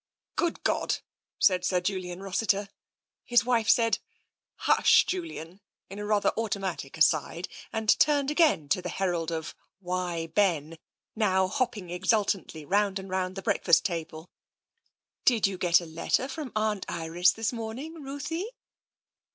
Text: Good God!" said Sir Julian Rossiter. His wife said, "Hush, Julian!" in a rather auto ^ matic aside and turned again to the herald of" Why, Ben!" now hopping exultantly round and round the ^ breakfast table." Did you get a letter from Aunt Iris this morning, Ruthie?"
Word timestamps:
Good 0.35 0.63
God!" 0.63 0.97
said 1.37 1.63
Sir 1.63 1.79
Julian 1.79 2.23
Rossiter. 2.23 2.69
His 3.23 3.45
wife 3.45 3.69
said, 3.69 3.99
"Hush, 4.65 5.05
Julian!" 5.05 5.61
in 5.91 5.99
a 5.99 6.05
rather 6.07 6.29
auto 6.35 6.57
^ 6.59 6.61
matic 6.63 6.97
aside 6.97 7.47
and 7.71 7.99
turned 7.99 8.31
again 8.31 8.67
to 8.69 8.81
the 8.81 8.89
herald 8.89 9.31
of" 9.31 9.53
Why, 9.79 10.25
Ben!" 10.25 10.79
now 11.15 11.47
hopping 11.47 11.91
exultantly 11.91 12.65
round 12.65 12.97
and 12.97 13.11
round 13.11 13.35
the 13.35 13.41
^ 13.41 13.43
breakfast 13.45 13.85
table." 13.85 14.31
Did 15.25 15.45
you 15.45 15.59
get 15.59 15.79
a 15.79 15.85
letter 15.85 16.27
from 16.27 16.51
Aunt 16.55 16.83
Iris 16.89 17.31
this 17.31 17.53
morning, 17.53 18.01
Ruthie?" 18.01 18.49